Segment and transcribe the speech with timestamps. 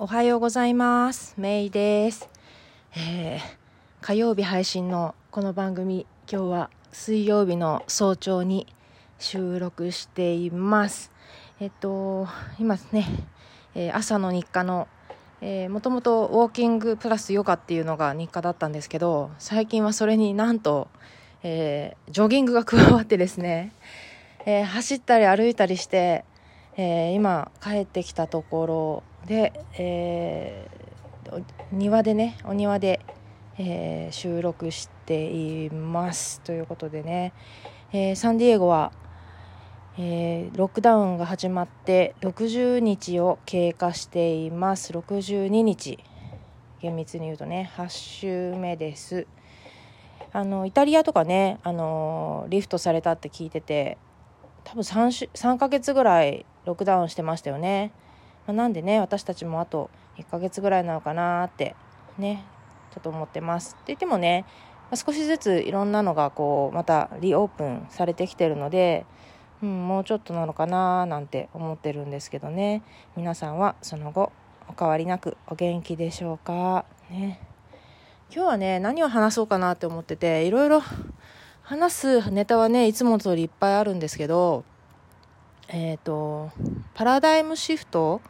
[0.00, 1.34] おはようございます。
[1.38, 2.28] メイです。
[2.94, 3.40] えー
[4.00, 8.68] 火曜日配信のこの番組、今日は水曜日の早朝に
[9.18, 11.10] 収録しています。
[11.58, 12.28] えっと、
[12.60, 13.08] 今ですね、
[13.74, 14.86] えー朝の日課の、
[15.40, 20.86] えーもともとウォーキングプラスヨガっていうのが日課だったんですけど、最近はそれになんと、
[21.42, 23.72] えージョギングが加わってですね、
[24.46, 26.24] えー走ったり歩いたりして、
[26.80, 30.78] えー今帰ってきたところで、えー
[31.72, 33.00] 庭でねお庭で、
[33.58, 37.32] えー収録していますということでね、
[37.92, 38.92] えサンディエゴは、
[39.98, 44.92] えロックダウンが始まって60日を経過しています。
[44.92, 45.98] 62日。
[46.80, 49.26] 厳密に言うとね8週目です。
[50.32, 53.98] あのイタリアとかね、あのリフトされたって聞いてて
[54.62, 57.92] 多分 3, 週3ヶ月ぐらいロックダウンしてましたよね、
[58.46, 61.74] まあなんでね私たちもあと1ヶ月ぐらいなのかなって
[62.18, 62.44] ね
[62.94, 63.72] ちょっと思ってます。
[63.72, 64.44] って言ってもね、
[64.90, 69.06] まあ少しずついろんなのがこうまたリオープンされてきてるので、
[69.62, 72.82] うん、もうちょっとなのかななんて思ってるんですけどね。
[73.16, 74.30] 皆さんはその後
[74.68, 76.84] お変わりなくお元気でしょうか？
[77.08, 77.40] ね。
[78.30, 80.82] 今日はね何を話そうかなって思ってていろいろ
[81.62, 84.64] 話すネタはねいつも通りいっぱいあるんですけど
[85.68, 86.50] えっ、と
[86.94, 88.20] パラダイムシフト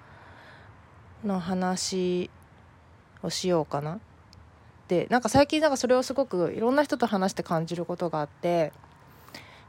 [1.25, 2.31] の話
[3.23, 4.01] をしようかな。
[4.89, 8.73] でなんか最近なんかそれをすごくいろんな人と話して感じることがあって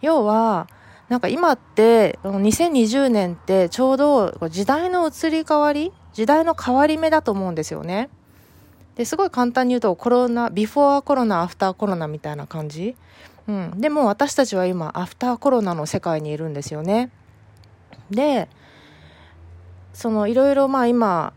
[0.01, 0.67] 要は
[1.09, 8.09] なんか今って2020年ってちょうど時代の移り変わり時代の変わり目だと思うんですよね。
[8.95, 12.97] ですごい簡単に言うとコロナビフォーコロナアフターコロナみたいな感じ、
[13.47, 17.09] うん、でも私たちは今アフターコロナの世界にいるんですよね。
[18.11, 18.49] で
[19.93, 21.33] そのいろいろまあ今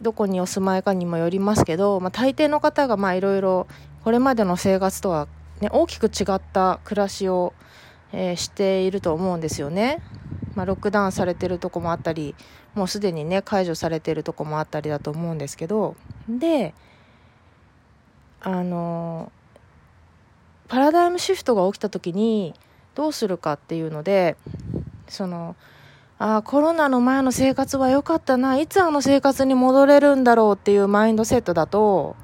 [0.00, 3.66] どこにお住まいかにもよりますけど、まあ、大抵の方がまあいろいろ
[4.04, 5.28] これまでの生活とは、
[5.60, 7.52] ね、大きく違った暮らしを、
[8.12, 10.02] えーしていると思うんですよね。
[10.54, 12.34] まあ、ロックダウンされてるとこもあったり
[12.74, 15.96] もうすでにね解除されてるとこもあったりだと思うんですけど
[16.28, 16.74] で
[18.40, 19.30] あの
[20.68, 22.54] パラダイムシフトが起きた時に
[22.94, 24.36] どうするかっていうので
[25.08, 25.56] その
[26.22, 28.58] あーコロナの前の生活は良かったな。
[28.58, 32.14] いつあの生活に戻れるんだろうっていうマインドセットだと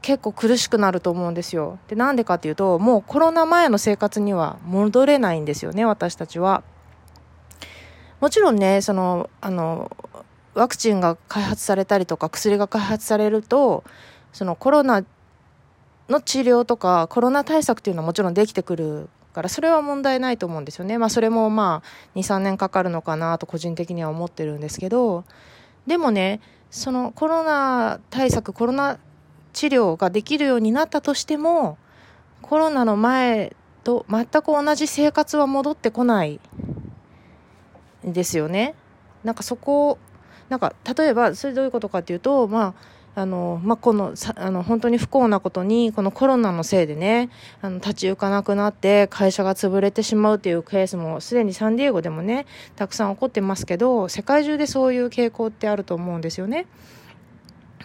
[0.00, 1.78] 結構苦しくなると思うんですよ。
[1.86, 6.62] でなんでかっていうともうコロナ前の生活には戻れないんですよね私たちは。
[8.20, 9.94] もちろんねそのあの
[10.54, 13.84] ワクチンが開発されたりとか薬が開発されると
[14.32, 15.04] そのコロナ
[16.08, 20.98] の治療とかコロナ対策っていうのはもちろんできてくるからそれは問題ないと思うんですよね。
[20.98, 25.24] まあそれもまあ2、3年かかるのかなと個人的には思ってるんですけど
[25.86, 26.40] でもね
[26.70, 28.98] そのコロナ対策コロナ
[29.52, 31.78] 治療ができるようになったとしても
[32.42, 36.40] コロナの前と全く同じ生活は戻ってこない
[38.06, 38.74] んですよね。
[39.24, 39.98] なんかそこ
[40.48, 42.74] なんか例えばそれどういうことかっていうとまあ
[43.18, 47.30] あのまあ、このあの本当に不幸なことにこのコロナのせいでね
[47.60, 52.46] あの立ち行かなくなって会社が潰れてしまうっていうケースもすでにサンディエゴでもね
[52.76, 56.66] たくさん起こってますけど世界中でそういう傾向ってあると思うんですよね。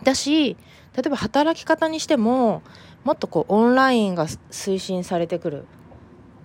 [0.04, 0.56] だし
[0.96, 2.62] 例えば働き方にしても
[3.04, 5.66] もっとこうオンラインが推進されてくる、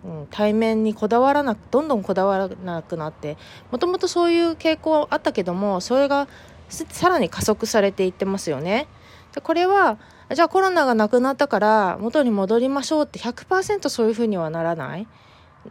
[0.03, 3.37] うん、対面にこだわらなくどんどんこだわらなくなって
[3.71, 6.27] もともとそういう傾向あったけどもそれが
[6.69, 8.87] さらに加速されていってますよね。
[9.35, 9.99] でこれは
[10.35, 15.07] じゃあコロナがなくなったから元に戻りましょうって100%そういうふうにはならない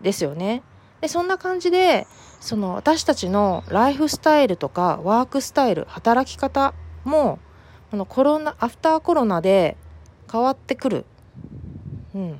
[0.01, 0.63] ですよね。
[1.01, 2.07] でそんな感じで
[2.39, 7.39] その私たちのライフスタイルとかワークスタイル働き方も
[7.91, 9.77] このコロナアフターコロナで
[10.31, 11.05] 変わってくる、
[12.15, 12.39] うん、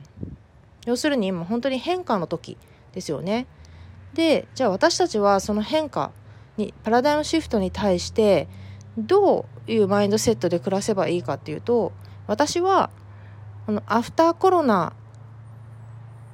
[0.85, 2.57] 要するに今本当に変化の時
[2.94, 3.46] ですよね。
[4.13, 6.12] でじゃあ私たちはその変化
[6.57, 8.47] にパラダイムシフトに対して
[8.97, 11.91] どういうマインドセットで暮らせばいいかっていうと
[12.26, 12.90] 私は
[13.66, 14.93] このアフターコロナ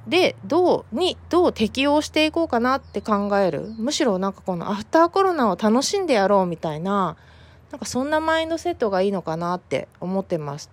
[0.06, 3.72] でどうにどう適応していこうかなって考える。
[3.78, 7.16] むしろなんかこのアフターコロナを楽しんでやろうみたいな
[7.70, 10.70] なんかそんなマインドセットがいいのかなって思ってます。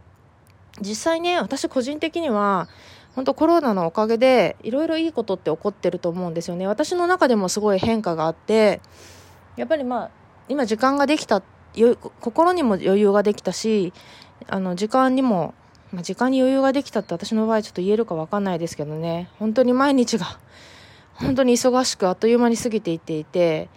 [0.82, 2.68] 実際ね私個人的には
[3.16, 6.68] 本当コロナのおかげでいろいろいいことって起こってると思うんですよね。
[6.68, 8.82] 私の中でもすごい変化があって
[9.56, 10.12] やっぱりまあ
[10.50, 11.42] 今時間ができた
[12.20, 13.94] 心にも余裕ができたし
[14.48, 15.54] あの時間にも、
[15.94, 19.30] まあ、時間に余裕ができたって私の場合ちょっと言えるか分かんないですけどね。
[19.40, 20.40] 本当に毎日が
[21.16, 23.70] 本当に忙しくあっという間に過ぎていっていて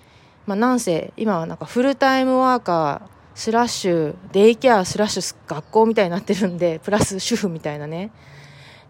[0.47, 8.11] まあ、なんせ今はなんかフルタイムワーカースラッシュデイケアスラッシュ学校みたいになってるんでプラス主婦みたいなね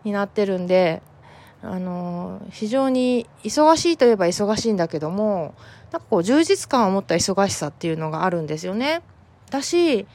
[0.02, 1.00] になってるんで
[1.66, 5.54] あの非常に忙しいといえば忙しいんだけども
[5.92, 9.02] なんかこう充実感を持った忙しさっていうのがあるんですよね。
[9.50, 10.06] だし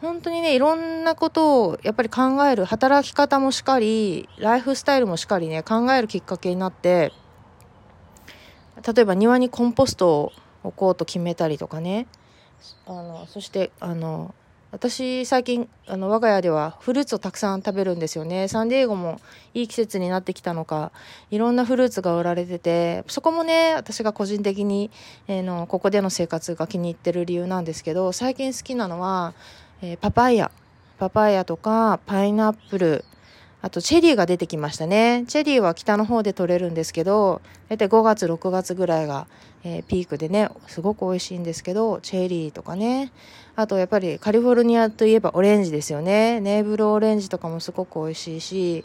[0.00, 7.12] 本当にねいろんなことをやっぱり考える働き方もしっかりライフスタイルもしっかりね考えるきっかけになって
[8.94, 10.32] 例えば庭にコンポストを
[10.64, 12.06] 置こうと決めたりとかね
[12.86, 14.34] あのそしてあの
[14.76, 18.46] 私最近あの我が家ではフルーツをたくさん食べるんですよね。
[18.46, 19.22] サンディエゴも
[19.54, 20.92] いい季節になってきたのか
[21.30, 24.90] いろんなフルーツが売られててそこもね私が個人的に、
[25.28, 29.32] えー、のここでの生活が気に入ってる理由なんですけど最近好きなのは、
[29.80, 30.50] えー、パパイヤ
[30.98, 33.04] パパイヤとかパイナップル。
[33.66, 35.24] あとチェリーが出てきましたね。
[35.26, 39.26] チェリーは北の方で取れるんですけど、大体5月、6月ぐらいが、
[39.64, 43.10] えー、ピークでね、すごく美味しいんですけど、チェリーとかね。
[43.56, 46.38] あとやっぱりカリフォルニアといえばオレンジですよね。
[46.38, 48.84] ネーブルオレンジとかもすごく美味しいし、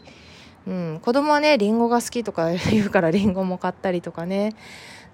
[0.66, 4.52] うん、子供はね、リンゴが好きとか言うからリンゴも買ったりとかね。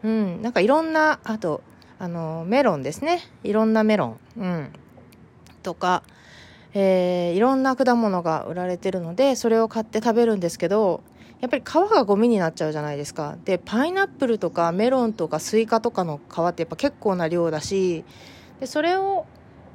[0.02, 1.60] うん、なんかいろんな、あと、
[1.98, 3.20] あの、メロンですね。
[3.44, 4.18] いろんなメロン。
[4.38, 4.72] うん。
[5.62, 6.04] とか、
[6.74, 11.02] えー、いろんな果物が売られてるのでそれを買って食べるんですけど
[11.40, 13.36] やっぱり皮がゴミになっちゃうじゃないですか。
[13.44, 18.04] でパイナップルとかメロンとかスイカとかの皮ってやっぱ結構な量だし
[18.60, 19.24] でそれを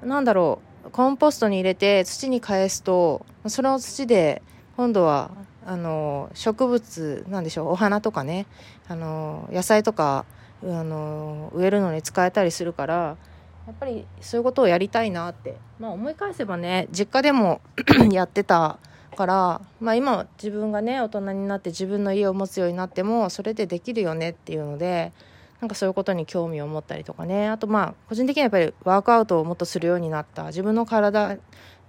[0.04, 4.42] なんだろうコンポストに入れて土に返すとその土で
[4.76, 5.32] 今度は
[5.66, 8.46] あの植物なんでしょうお花とかね
[8.90, 10.26] あの野菜とか
[10.62, 13.18] あの植えるのに使えたりするから
[13.66, 17.62] やっぱりそういうことをやりたいなって、まあ、思い返せばね実家でも
[18.12, 18.78] やってた
[19.16, 25.14] から、まあ、今自分がね大人になって自分の家を持つようになってもそれでできるよねっていうので
[25.62, 27.48] なんかそういうことに興味を持ったりとかね。
[27.48, 30.48] あとまあ個人的にはやっぱりワークアウトをもっとするようになった。
[30.48, 31.38] 自分の体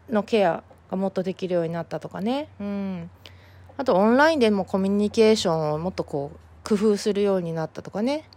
[0.09, 0.63] のケア
[0.93, 2.49] がもっとできるようになったとかね。
[2.61, 3.11] うん。
[3.77, 8.29] あとオンラインでもコミュニケーションをもっとこう工夫するようになったとかね。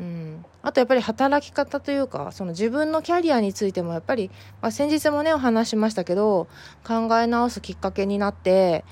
[0.00, 4.30] うん、あとやっぱり働き方というかその自分のキャリアについてもやっぱり、
[4.62, 6.48] まあ、先日もねお話しましたけど
[6.86, 8.86] 考え直すきっかけになって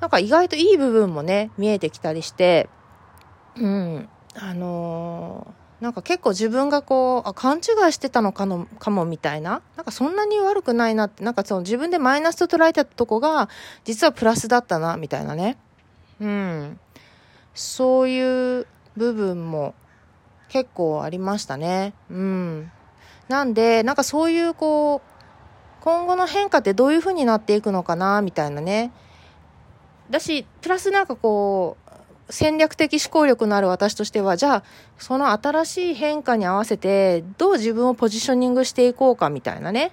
[0.00, 2.68] なんか意外といい部分もね見えてきたりして
[3.56, 4.08] うん。
[4.36, 13.48] あのー、なんか結構自分がこうあ勘違いしてたのかのかもみたいななんかそんなに悪くないなってなんかその自分でマイナスと捉えてたとこが
[13.84, 15.56] 実はプラスだったなみたいなね。
[16.20, 16.80] うん。
[17.54, 18.66] そういう
[18.96, 19.74] 部分も
[20.48, 21.94] 結構ありましたね。
[22.10, 22.70] うん。
[23.28, 25.14] なんで、なんかそういうこう、
[25.82, 28.92] 今後の変化ってどういう風になっていくのかな、みたいなね。
[30.10, 31.84] だし、プラスなんかこう、
[32.30, 34.62] 戦略的思考力のある私としては、じゃあ、
[34.98, 39.92] その新しい変化に合わせて、どう自分をポジショニングしていこうか、みたいなね。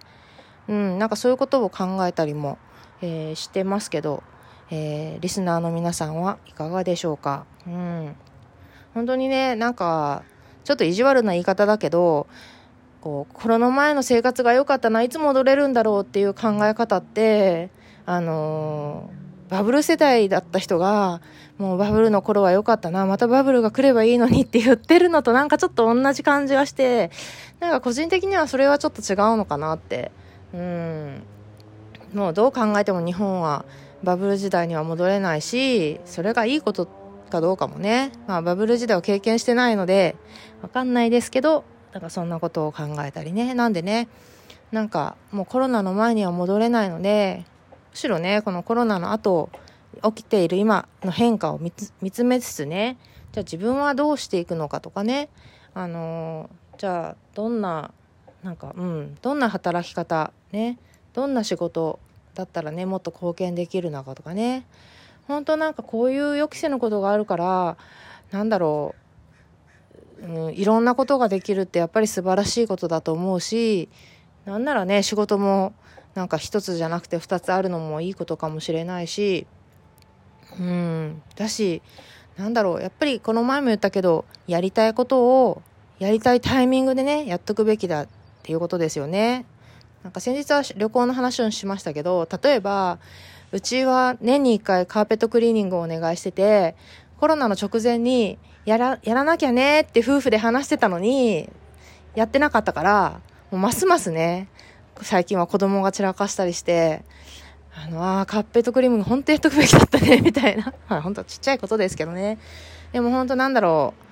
[0.67, 2.57] うん、なんかそういうことを考えたりも、
[3.01, 4.23] えー、してますけど、
[4.69, 7.45] えー、リスナーの皆さんはいかがでしょうか。
[7.67, 8.15] うん。
[8.93, 10.23] 本当にね、なんか、
[10.63, 12.27] ちょっと意地悪な言い方だけど、
[13.01, 17.69] こう、コロナ前の生活が良かったな、いつ戻れるんだろうっていう考え方って、
[18.05, 19.09] あの、
[19.49, 21.21] バブル世代だった人が、
[21.57, 27.11] もうバブルの頃は良かったな、またバブルが来ればいいのにって言ってるのとなんかちょっと同じ感じがして、
[27.59, 30.11] なんか個人的にはそれはちょっと違うのかなって。
[30.53, 31.23] うん。
[32.13, 33.65] もうどう考えても日本は
[34.03, 37.00] バブル時代には戻れないし、それがいいことって
[37.31, 40.15] かどうかもね、まあバブル時代を経験してないので、
[40.61, 43.55] わかんないですけど、なんかそんなことを考えたりね。
[43.55, 44.07] なんでね、
[44.71, 47.45] なんかもうコロナの前には戻れないので、
[47.91, 49.49] むしろね、このコロナの後、
[50.03, 52.97] 起きている今の変化を見つめつつね、
[53.31, 55.29] じゃあ自分はどうしていくのかとかね、
[55.73, 57.91] あのー、じゃあどんな、
[58.43, 60.77] なんか、うん、どんな働き方、ね、
[61.13, 61.99] どんな仕事
[62.33, 64.65] だったらね、もっと貢献できるのかとかね、
[65.27, 67.77] 本当なんかこういう予期せぬことがあるから、
[68.31, 68.95] なんだろ
[70.21, 73.89] う、うん、いろんなことができるってやっぱり素晴らしいことだと思うし、
[74.45, 75.73] なんならね、仕事も
[76.15, 79.47] なんか一つじゃなくて二つあるのもいいことかもしれないし、
[80.59, 81.81] うん、だし、
[82.37, 85.61] なんだろう、やっぱりこの前も言ったけど、やりたいことを
[85.99, 88.07] やりたいタイミングでね、やっとくべきだっ
[88.43, 89.45] ていうことですよね。
[90.03, 92.97] なんか先日は旅行の話をしましたけど、例えば、
[93.51, 96.75] うちは年に1回カーペットクリーニングをお願いしてて、
[97.19, 101.49] コロナの直前に、やら、やらなきゃねって夫婦で話してたのに、
[102.15, 104.47] やってなかったから、もうますますね、
[105.01, 107.03] 最近は子供が散らかしたりして、
[107.75, 110.73] あの、あカーペットクリーニング本当やっとくべきだったね、みたいな。
[110.87, 112.37] まあ本当ちっちゃいことですけどね。
[112.93, 114.10] でも本当なんだろう。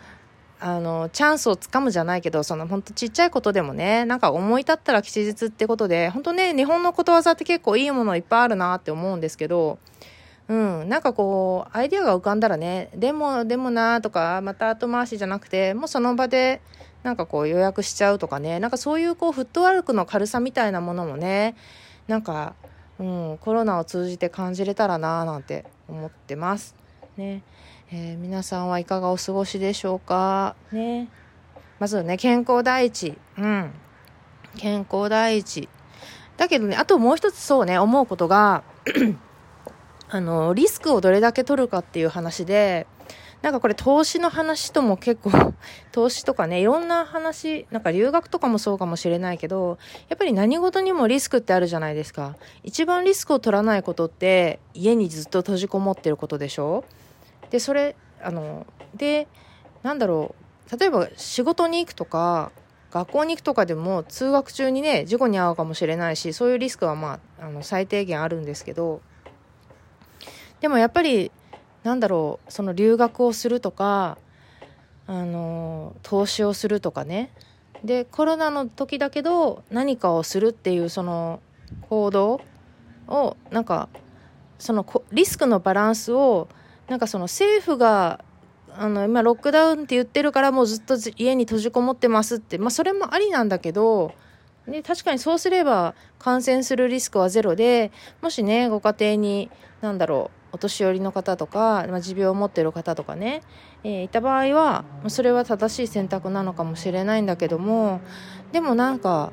[0.62, 9.80] あの、チャンスをつかむじゃないけど、その本当ちっちゃいことでもね、なんか思い立ったら吉日ってことで、本当ね、日本のことわざって結構いいものいっぱいあるなって思うんですけど、
[10.50, 16.62] うん、なんかこう、アイデアが浮かんだらね、でも、でもなとか、また後回しじゃなくて、もうその場で、
[17.04, 21.56] なんかこう予約しちゃうとかね、なんかそういうこうフットワークの軽さみたいなものもね、
[22.08, 22.56] なんか、
[23.00, 26.76] うん、コロナを通じて感じれたらななんて思ってます。
[27.16, 27.44] ね。
[27.92, 30.56] えー、皆さんはいかがお過ごしでしょうか？
[30.72, 31.08] ね。
[31.80, 33.18] まずね、健康第一。
[33.38, 33.72] うん。
[34.58, 35.68] 健康第一。
[36.38, 38.64] だけどね、あともう一つそうね、思うことが
[40.10, 42.86] あの、リスクをどれだけ取るかっていう話で、
[43.42, 45.32] なんかこれ投資の話とも結構、
[45.92, 49.80] 投資とかね、いろんな話、なんか留学とかもそうかもしれないけど、
[50.10, 52.36] やっぱり何事にもリスクってあるじゃないですか。
[52.64, 56.84] 一番リスクを取らないことって、家にずっと閉じこもってることでしょ？
[57.50, 58.66] で、それ、あの、
[58.96, 59.28] で、
[59.84, 60.36] なんだろ
[60.72, 62.52] う、例えば仕事に行くとか、
[62.92, 69.02] 学校に行くとかでも通学中にね、事故に遭うかもしれないし、そういうリスクはまあ、あの、最低限あるんですけど、
[70.60, 71.32] でもやっぱり
[71.84, 72.52] なんだろう。
[72.52, 74.18] その留学をするとか
[75.08, 77.32] あの投資をするとかね。
[77.84, 81.40] でコロナの時だけど何かをするっていうその
[81.90, 82.42] 行動
[83.08, 83.88] をなんか
[84.58, 86.50] そのリスクのバランスを
[86.90, 88.24] なんかその政府が
[88.76, 94.14] あの今ロックダウンって言ってるからもうずっと家に閉じこもってますってまあそれもありなんだけど
[94.68, 97.92] で確かにそうすれば感染するリスクはゼロで
[98.22, 99.50] もしねご家庭に
[99.82, 103.44] 何だろうお年寄りの方とか、まあ、持病を持ってる方とかね、
[103.84, 108.02] えー、いた場合はそれは正しい選択なのかもしれないんだけども
[108.52, 109.32] でもなんか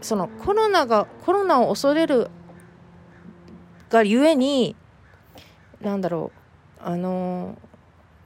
[0.00, 2.30] そのコロナがコロナを恐れる
[3.90, 4.76] がゆえに
[5.80, 6.43] なんだろう
[6.84, 7.56] あの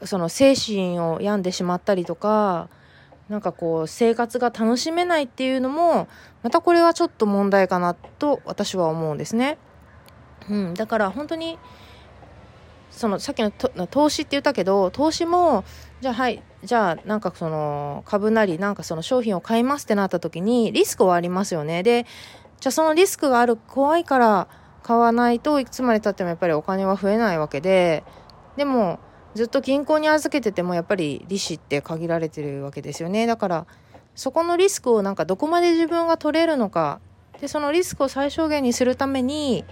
[0.04, 2.68] その精神を病んでしまったりとか
[3.28, 6.08] なんかこう生活が楽しめないっていうのも
[6.42, 9.58] またこれはちょっと問題かなと私は思うんですね。
[10.48, 11.58] うん、だから本当に
[12.90, 15.64] そのさっきの投資って言ったけど投資も
[16.00, 22.06] じゃあはいじゃあなんかその株なりなんかその商品を買いますってなった時にリスクはありますよねで
[22.60, 24.48] じゃあそのリスクがある怖いから
[24.82, 28.04] 買わないといつまでたってもやっぱりお金は増えないわけで
[28.58, 28.98] でも
[29.34, 33.26] ずっと銀行に預けててもやっぱり利子って限られてるわけですよね。
[33.26, 33.66] だから
[34.14, 37.00] そこのリスクをなんかどこまで自分が取れるのか。
[37.40, 39.64] でそのリスクを最小限にするために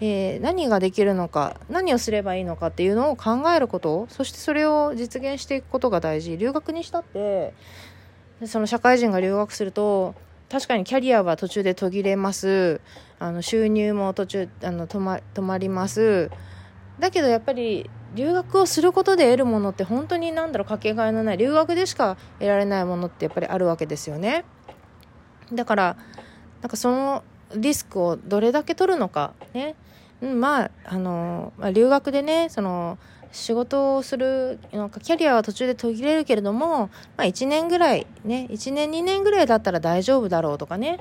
[0.00, 1.60] えー、何ができるのか。
[1.70, 4.06] 何をすればいいのかっていうのを考えること。
[4.10, 6.36] そしてそれを実現していくことが大事。
[6.36, 7.54] 留学にしたって
[8.44, 10.14] その社会人が留学すると
[10.50, 12.80] 確かにキャリアは途中で途切れます。
[13.18, 16.30] あの収入も途中あの止ま止まります。
[16.98, 24.44] だけどやっぱり留学をすることで得るものって本当に何だろうかけがえのない留学でしか得られないものってやっぱりあるわけですよね。
[25.52, 25.96] だから
[26.62, 27.24] なんかその
[27.54, 29.74] リスクをどれだけ取るのかね、
[30.22, 32.98] うん、まああの、まあ、留学でねその
[33.32, 41.00] 仕事をするなんかキャリアは途中で途切れるけれども、まあ、1年ぐらいね1年2年ぐらいだったら大丈夫だろうとかね。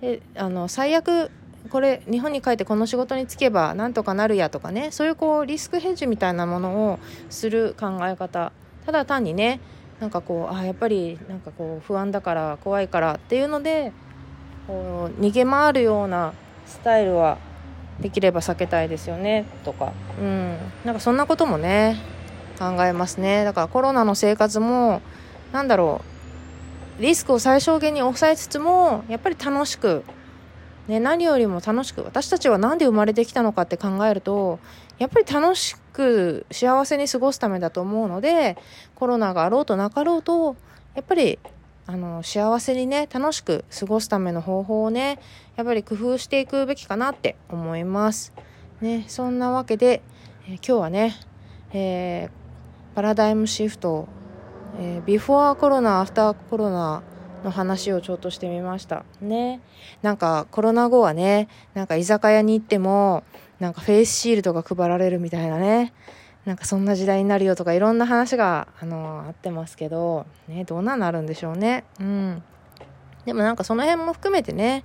[0.00, 1.30] であの最悪
[1.68, 6.98] これ日本に帰ってこの仕事に就けばなんとかなるやとかねそういうこうリスクヘッジみたいなものを
[7.30, 8.52] する考え方。
[8.86, 9.60] ただ単にね
[10.00, 13.92] なんかこうあやっぱりなんかこう不安だから怖いからっていうので
[14.66, 16.32] こう逃げ回るような
[16.66, 17.38] スタイルは
[18.00, 19.92] できれば避けたいですよねとか。
[20.20, 20.56] うん。
[20.84, 21.96] なんかそんなこともね
[22.58, 23.44] 考えますね。
[23.44, 25.02] だからコロナの生活も
[25.52, 26.02] なんだろ
[26.98, 30.02] うリスクを最小限に抑えつつもやっぱり楽しく
[30.88, 34.58] ね、何よりも楽しく私たちは何で生まれてきたのかって考えると
[34.98, 38.56] やっぱり楽しく幸せに過ごすためだと思うので
[38.94, 40.56] コロナがあろうとなかろうと
[40.94, 41.38] やっぱり
[41.86, 45.20] あの幸せにね楽しく過ごすための方法をね
[45.56, 48.32] やっぱり工夫していくべきかなって思います。
[48.80, 50.02] ね、そんなわけで、
[50.46, 51.16] えー、今日はね、
[51.72, 52.30] えー、
[52.94, 54.06] パラダイムシフト、
[54.78, 57.02] えー、ビフォーコロナアフターコロナ
[57.44, 59.60] の話をちょっとしてみましたね
[60.02, 63.24] なんかコロナ後はねなんか居酒屋に行っても
[63.60, 65.92] なんかフェイスシールドが配られるみたいなね
[66.48, 71.84] なんかそんな時代になるよとかいろんな話が、あのあってますけど、ね、どうなんなるんでしょうね。
[72.00, 72.42] うん。
[73.26, 74.82] でもなんかその辺も含めてね、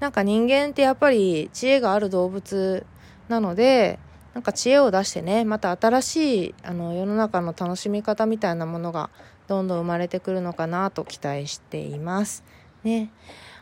[0.00, 2.84] なんか人間ってやっぱり知恵がある動物
[3.28, 4.00] なので、
[4.34, 9.10] なんか知恵を出してね、また新しいあの世の中の楽しみ方みたいなものが
[9.46, 12.44] どんどん生まれてくるのかなと期待しています。
[12.82, 13.10] ね。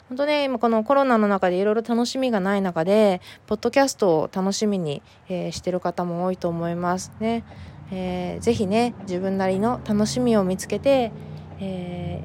[0.08, 7.44] 本当ね、今このコロナの中でいろいろ楽しみがない中で、ポッドキャストを楽しみに、えー、してる方も多いと思いますね。
[7.92, 11.12] えー、ぜひね自分なりの楽しみを見つけて、
[11.60, 12.24] え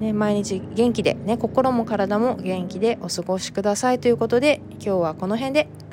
[0.00, 5.68] ね、毎日元気で、ね、心も体も元気でお過ごしくださいということで今日はこの辺で